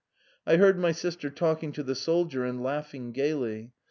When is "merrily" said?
3.15-3.71